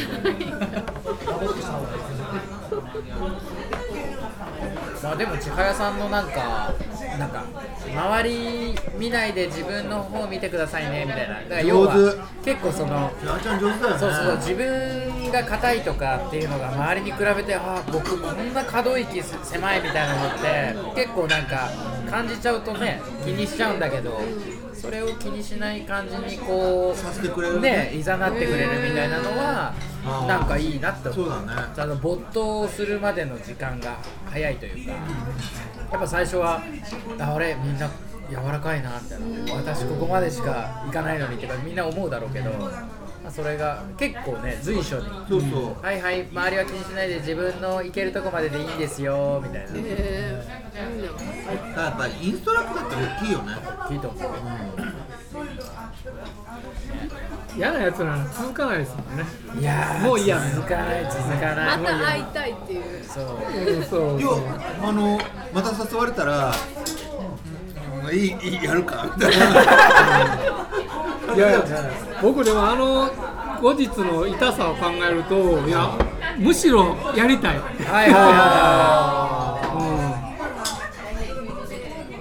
[5.04, 6.74] まあでも千早さんのなんか
[7.18, 7.44] なんか
[7.86, 11.36] 周り見ないで自分の方見てくださいねみたいな。
[11.36, 12.20] だから要は上手。
[12.46, 13.12] 結構その
[13.42, 14.00] ちゃん上手だよね。
[14.00, 21.70] そうそう自分が硬いとかっていうのが周りに比べてああ僕こんな可動域狭いみたいなのって結構なんか
[22.10, 24.20] 感じちゃうとね気にしちゃうんだけど
[24.74, 31.48] それを気にしない感じにこさせてくれるうねいざなってくれるみたいなのはなんかいいなって思そうだね。
[31.78, 34.92] あの没頭するまでの時間が早いというか
[35.92, 36.62] やっぱ最初は
[37.20, 37.90] あ俺みんな
[38.30, 45.06] 柔らかいなみたいな私ここまでしか行かないのにってかみんな思うだろうけど、まあ、それが結構ね随所に。
[45.28, 45.86] そうそう。
[45.86, 49.70] はいはい周りは気にしないで自分の行けるとこまででいいんですよみたいな。
[49.76, 53.54] えー、だからやっぱりインストラクターって大きいよね。
[53.92, 54.32] いいと思う
[57.56, 59.26] 嫌なやつなら続かないですもんね。
[59.60, 63.04] いやーもういいや続かない続かないまた会いたいっていう。
[63.04, 63.26] そう。
[63.76, 64.22] うんそう。
[64.22, 65.20] 要はあの
[65.54, 66.54] また誘われたら
[68.06, 69.46] うんいいいいやるかみたいな。
[71.36, 71.64] いやいや
[72.22, 73.10] 僕でもあの
[73.62, 75.90] 後日の痛さを考えるといや
[76.38, 79.58] むしろやりたい、はいはいは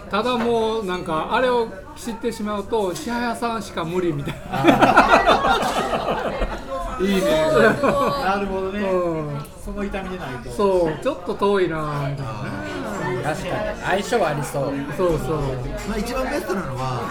[0.05, 1.69] うん、ただもうなんかあれを
[2.03, 5.61] 知ってしまうと千早さんしか無理みたいな。
[6.99, 7.21] いいね。
[7.21, 8.81] なるほどね。
[8.81, 9.45] うん。
[9.63, 10.51] その痛みでないと。
[10.51, 11.03] そう。
[11.03, 13.31] ちょっと遠いなみたいな。
[13.35, 13.81] 確かに。
[13.85, 14.73] 相性ありそう。
[14.97, 15.39] そうそう。
[15.89, 17.03] まあ、一番ベストなのは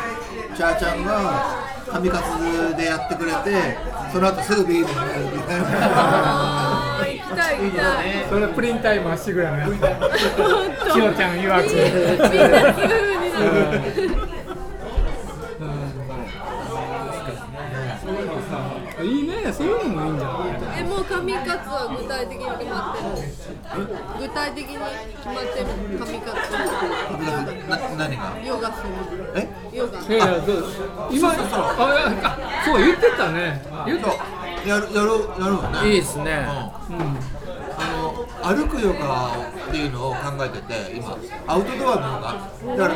[0.56, 1.56] チャーちゃんが
[1.91, 3.78] 髪カツでやってくれて
[4.12, 5.65] その後すぐビール飲めるみたいな。
[5.71, 8.25] あー行きたい行きたい。
[8.28, 9.71] それプリンタイマーしぐらいのやつ。
[10.89, 11.69] 本きよちゃん曰く。
[17.69, 18.32] みんなすぐにな
[18.99, 20.80] るいいねそういうのもいいんじゃない？
[20.80, 23.04] えもう髪カツは具体的に決まって
[23.76, 23.91] る。
[24.19, 25.67] 具体的に決まってる。
[26.00, 28.39] 髪カツな何が？
[28.39, 28.80] ヨガす
[29.36, 29.43] え？
[29.69, 30.00] るヨガ。
[30.00, 30.63] いやいやどう？
[31.12, 33.62] 今ああそう言ってたね。
[33.86, 34.15] 言ってそう。
[34.69, 35.12] やるやる
[35.43, 35.89] やるわね。
[35.89, 36.48] いいですね。
[36.89, 36.95] うん。
[36.95, 37.19] うん。
[37.76, 41.17] あの歩くヨガっていうのを考えてて今。
[41.48, 42.78] アウトドアのヨガ。
[42.78, 42.95] だか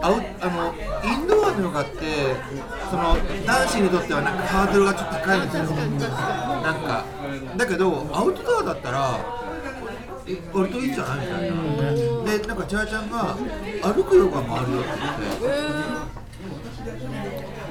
[0.00, 2.36] アウあのインドアのヨガって
[2.90, 5.64] その男子にとってはなんかハードルがちょっと高いんですよ。
[5.64, 7.04] なんか
[7.56, 9.18] だけどアウトドアだったら
[10.52, 12.38] 割といいんじゃないみたいな。
[12.38, 13.36] でなんかチャーちゃんが
[13.82, 15.52] 歩くヨガもあるよって言っ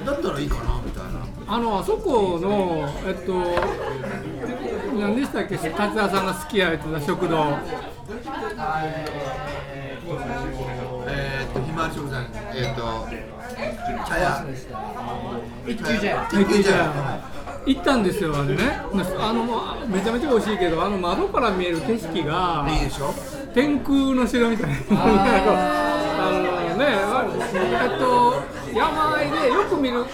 [0.03, 1.27] てだったらいいかなみたいな。
[1.49, 3.31] あのあそこのえっと
[4.99, 5.57] 何でしたっけ？
[5.57, 7.57] 達也さんが好きや言ってた食堂。
[11.77, 12.81] えーっとひまわり食材えーっと
[14.09, 14.45] 茶屋。
[15.67, 16.81] 一級じゃん一級茶屋。
[17.67, 18.79] 行ったんですよあれね。
[19.19, 19.43] あの
[19.87, 23.13] めちゃめちゃ美味しいけどあの窓から見える景色がいいでしょ？
[23.53, 24.75] 天空の城みたいな。
[26.19, 26.41] あの
[26.77, 28.41] ねえっと
[28.73, 30.05] 山あいでよく見る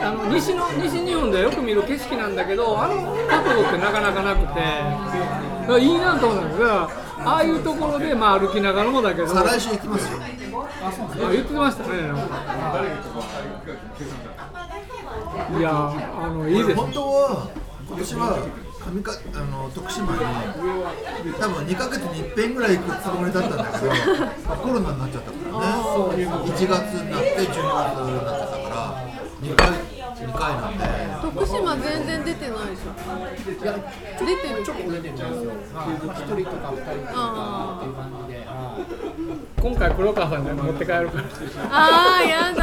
[0.00, 2.94] あの西の西日本ではよく見る景色なんだけどあの
[3.28, 4.60] 角度ってなかなかなくて。
[5.80, 9.28] いいなと思ったんですだからああいうところで、まあ、歩きながらもだけど。
[9.28, 10.18] 再来週行きますよ。
[11.26, 11.88] あ言ってましたね。
[15.58, 16.76] いやあのいいです。
[16.76, 17.48] 本当は
[17.88, 18.38] 今年は
[18.94, 20.18] 上かあの徳島に
[21.40, 23.92] 多分2ヶ月に一遍ぐらい行くつもりだったんだけど
[24.56, 26.26] コロナになっちゃったからね。
[26.26, 28.76] 1月になって12月になっちゃったから
[29.42, 30.84] 2回2回なんで。
[31.22, 32.92] 徳島全然出てないでしょ。
[33.62, 33.74] いや
[34.18, 35.26] 出てるちょっと出てるんですよ
[35.74, 37.20] まあ一人とか二人とか
[37.78, 38.46] っていう感じで。
[39.60, 41.24] 今回黒川さんに持って帰るから
[41.70, 42.62] あーやだ。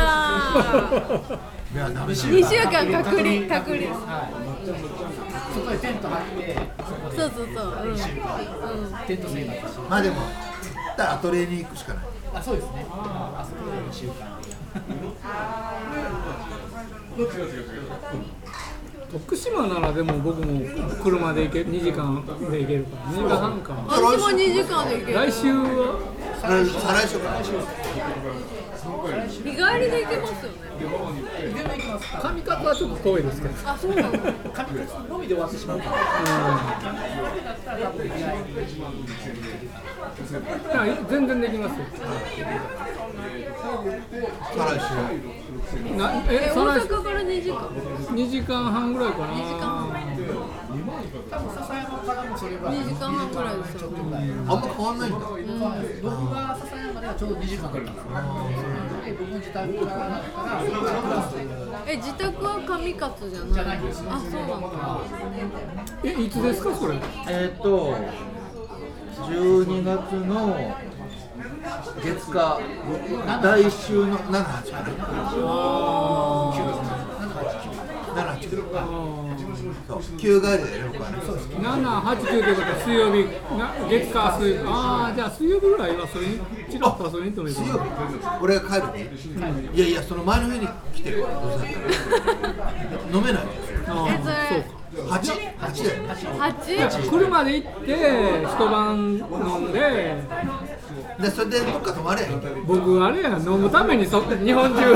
[1.73, 3.81] いや2週間隔離隔離。
[5.53, 6.55] そこでテント張って
[7.15, 7.65] そうそうそう。
[7.83, 7.97] うん、うん、
[9.07, 10.15] テント生活まあでも
[10.95, 12.03] ただアトリエに行くしかない。
[12.33, 12.85] あそうですね。
[12.89, 14.13] あそこで2週間
[19.11, 20.61] 徳島ならでも僕も
[21.03, 23.73] 車で行け2時間で行けるから2時間半か。
[23.89, 25.17] あっちも2時間で行ける。
[25.17, 25.99] 来週は
[26.41, 26.67] 再来
[27.07, 27.41] 週から
[29.27, 29.55] 日帰り
[29.91, 30.61] で行けますよね。
[30.81, 30.87] 上
[32.41, 35.91] 方はちょっと遠いですけどあそうなの紙のみで終わってしまうから
[41.09, 41.85] 全然できますよ
[45.97, 49.89] なええそれ大阪から2時間2時間半ぐらいかな2時間半
[51.29, 53.89] 多分笹山からもそれは2時間半ぐらいですよ
[54.47, 58.63] あんま変わんないんだ僕が笹山ではちょうど2時間かかったんです
[59.19, 64.67] 僕自宅からだったらえ自宅は上勝じゃないじゃないですあそうなんだ。
[66.03, 66.95] えいつですかそれ？
[67.27, 67.93] えっ、と
[69.27, 70.55] 12月の
[72.03, 72.59] 月火
[73.43, 74.91] 来週の78かな。
[78.11, 78.49] 78
[79.87, 83.17] そう9帰りだよね僕はね789ということは水曜日。
[83.57, 84.69] な月火水あ
[85.11, 87.85] あじゃあ水曜日ぐらいはそれにチロッと遊びに行ってもいいか水曜日。
[88.41, 89.09] 俺が帰るね
[89.73, 91.25] いやいやその前の日に来てる
[93.13, 93.43] 飲めない
[93.87, 93.93] ああ
[94.53, 95.55] そうか 8?
[95.57, 96.09] 8だよね。
[96.11, 97.09] 8?
[97.09, 97.87] 車で行って
[98.43, 100.15] 一晩飲んで
[101.21, 102.25] でそれでどっか泊まれ
[102.65, 104.81] 僕あれや飲むためにそ日本中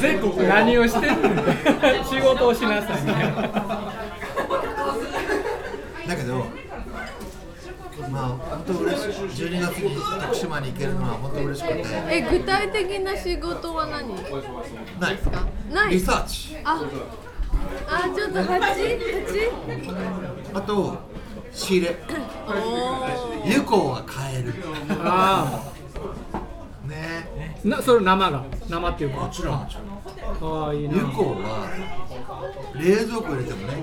[0.00, 1.42] 全国何をしてるんだ
[2.04, 3.04] 仕事をしなさい。
[3.04, 3.34] ね
[6.06, 6.44] だけど
[8.10, 9.10] まあ本当嬉しい。
[9.46, 11.84] 12月に徳島に行けるのは本当嬉しくて。
[12.10, 14.08] え具体的な仕事は何？
[15.00, 15.16] ない。
[15.16, 15.46] か？
[15.72, 15.90] ない。
[15.90, 16.56] リサーチ。
[16.64, 16.82] あ
[17.88, 18.60] あちょっと 8?
[20.52, 20.58] 8?
[20.58, 20.98] あと
[21.54, 21.96] 仕入れ。
[23.44, 24.52] 湯港が買える。
[24.90, 25.72] あ
[26.86, 27.56] ね。
[27.64, 29.16] あなそれ生が生っていうか。
[29.20, 29.60] もちろん。
[29.60, 30.96] もちろんああいいな。
[30.96, 31.68] 湯港は
[32.74, 33.74] 冷蔵庫入れてもね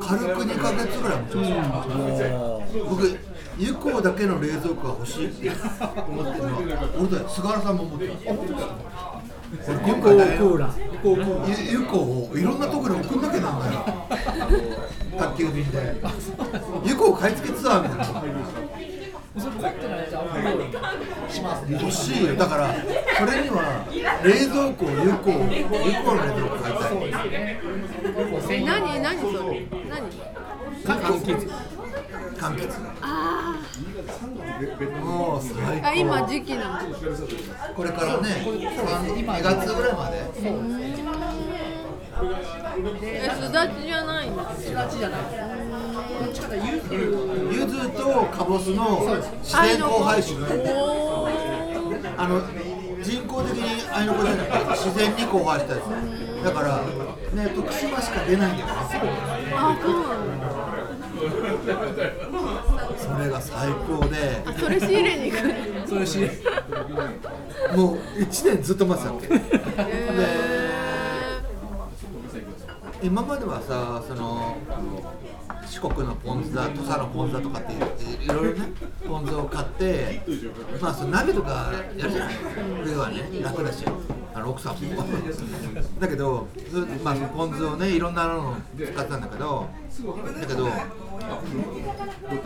[0.00, 1.84] 軽く2ヶ月ぐらい持ちま
[2.16, 2.62] すよ。
[2.88, 3.18] 僕
[3.58, 5.50] 湯港だけの冷蔵庫が欲しいって。
[5.50, 6.58] 思ってるのは
[6.98, 8.14] 俺だよ菅原さんも思ってこ
[11.12, 13.78] うこうゆゆこをいろんなところに送んなきゃなんないの
[15.18, 15.94] 宅急便で
[16.84, 18.04] ゆこを買い付けツアーみたいな。
[21.30, 22.34] しますね欲しいよ。
[22.36, 23.86] だからそれには
[24.22, 26.74] 冷蔵庫をゆこをゆこの冷蔵庫買い
[27.10, 27.28] たい。
[28.50, 29.66] え何何それ？
[29.88, 30.02] 何？
[30.84, 31.48] 柑橘
[32.36, 32.68] 柑橘
[33.00, 33.56] あ
[35.00, 36.94] もう最高ーあ今時期なの
[37.76, 40.16] これからね2月ぐらいまで
[43.02, 45.20] えすだちじゃないんだすだちじゃない。
[46.24, 47.16] どっちかというと柚子
[47.52, 49.00] 柚子とかぼすの
[49.42, 51.30] 自然交配種おー
[52.16, 52.40] あの
[53.02, 55.84] 人工的にあいの子じゃなくて自然に交配したやつ。
[56.44, 56.82] だから
[57.34, 58.72] ね徳島しか出ないんだよね。
[59.54, 60.50] あそうなんだ。
[62.98, 64.42] それが最高で。
[64.44, 65.54] あそれ仕入れに行くの？
[65.86, 66.18] それし
[67.76, 69.34] もう1年ずっと待ってたわけ。
[69.34, 69.38] へ
[73.02, 74.56] 今まではさその
[75.66, 78.72] 四国のポン酢だ土佐のポン酢だとかっていろいろね
[79.06, 80.22] ポン酢を買って
[80.80, 82.34] まあその鍋とかやるじゃない。
[82.84, 83.84] 上はね楽だし。
[84.34, 84.80] あの奥さんも。
[86.00, 86.48] だけど、
[87.04, 89.68] まあ、そのポン酢をねいろんなの使ってたんだけど
[90.40, 90.68] だけど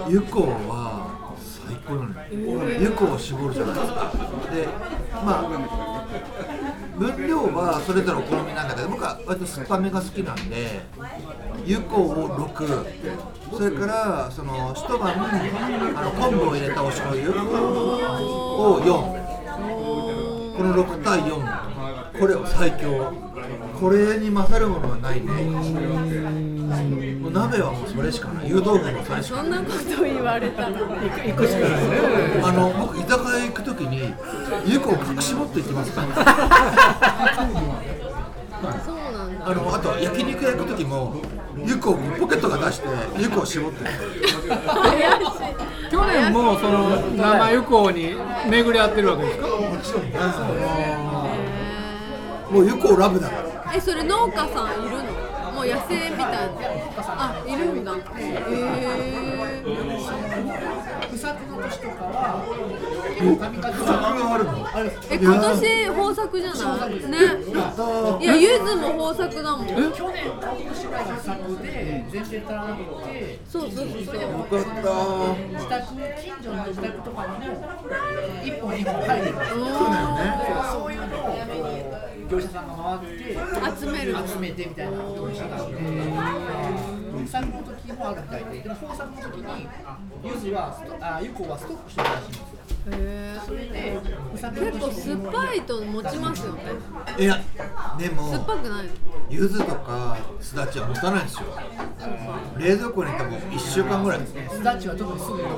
[0.08, 4.12] 湯香は最高なのよ湯香を絞るじゃないですか。
[4.52, 4.66] で
[5.24, 6.04] まあ
[6.98, 10.80] 分量はそれぞれお好みなんだけど僕は割と酸っぱめが好きなんで
[11.66, 23.25] 湯こを6それからその一晩あの昆布を入れたお醤油を4この6対4これを最強。
[23.78, 25.26] これに勝るものはないね。
[27.20, 28.48] もう鍋はもうそれしかない。
[28.48, 29.44] 湯豆腐もそれしかない。
[29.44, 29.64] そんなこ
[29.96, 30.70] と言われたら。
[30.70, 30.78] 行
[31.36, 32.00] くしかないね。
[32.42, 34.14] あの僕居酒屋行くときに
[34.64, 36.06] 湯香を隠し持って行ってますから。
[38.82, 39.46] そうなんだ。
[39.46, 41.16] あのあと焼肉屋行く時も
[41.64, 43.84] 湯香をポケットが出して湯香を絞って。
[45.90, 48.16] 去年もその生湯港に
[48.50, 49.46] 巡り合ってるわけですか？
[49.46, 50.02] もちろん。
[50.04, 50.10] ね
[52.50, 53.42] へもう湯香ラブだから。
[53.50, 55.26] ーえそれ農家さんいるの？
[55.56, 56.52] もう野生みたいな。
[57.08, 57.92] あいるんだ。
[57.94, 59.62] へえ
[61.10, 62.44] 不作の年とかは
[63.18, 63.36] 今
[65.32, 66.56] 年豊作じゃな
[66.86, 66.90] い？
[67.08, 67.16] ね。
[68.20, 69.66] いやゆずも豊作だもん。
[69.66, 74.92] 去年一昨年ぐらいが作で全然足らなくてそうそうそうそうよかった
[75.56, 77.54] 自宅近所の自宅とかにも
[78.44, 80.22] 1本2本入るそうだよね
[80.70, 81.32] そういうのを
[82.30, 84.16] 業者さんが回って集める。
[84.26, 85.78] 集めてみたいなことをしてたんで
[87.24, 89.68] 不作の時もあるみたいででも豊作の時に
[90.24, 92.44] 柚子はストあユコはストックしてるらしいんですよ。
[92.88, 92.92] へ
[94.54, 96.62] 結構年酸っぱいと持ちますよね。
[97.18, 97.40] いや
[97.98, 98.86] でも酸っぱくない。
[98.86, 98.90] の
[99.28, 101.48] 柚子とかすだちは持たないんですよ。
[102.58, 104.20] 冷蔵庫にいても1週間ぐらい
[104.50, 105.56] すだちは特にすぐ色る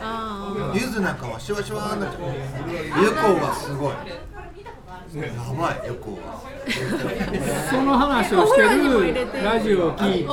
[0.00, 2.22] あ柚子なんかはシュワシュワになっちゃう。
[3.02, 3.94] 湯香はすごい
[5.12, 5.22] や
[5.58, 6.38] ばい湯香は
[7.68, 10.28] その話をしてるラジオを聞いて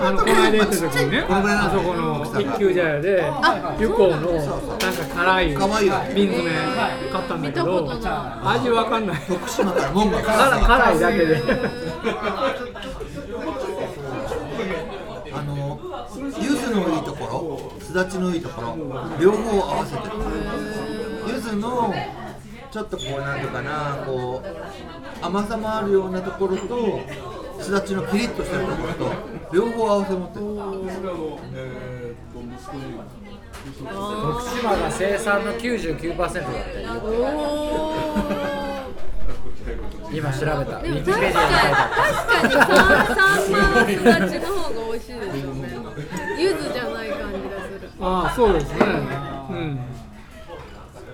[0.00, 3.24] あのこの間行った時にねあそこの一級茶屋で
[3.80, 6.50] 湯港のなんか辛い瓶詰め
[7.10, 7.90] 買ったんだけど
[8.44, 9.20] 味わかんない。
[9.26, 11.42] 徳島から門が辛辛いだけで。
[15.32, 15.78] あの
[16.14, 18.76] 柚子のいいところすだちのいいところ
[19.20, 20.14] 両方合わせてる。
[21.26, 21.92] 柚子の
[22.76, 27.00] ちょっとこうなんていうかなこう甘さもあるようなところと
[27.58, 29.10] すだちのキリッとしてるところと
[29.50, 30.60] 両方合わせ持ってる徳
[34.60, 36.90] 島が生産の99%だったよ。
[40.12, 41.48] 今調べたウィキペディ確か
[42.28, 45.62] アに書いてあに確かにさんまはすだちの方が美味しいですよね
[46.38, 48.76] 柚子じゃない感じがするああそうですね。
[49.50, 49.80] うん。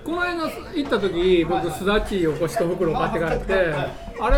[0.03, 3.53] この間行った時僕すだちをこう一袋買って帰って
[4.19, 4.31] あれ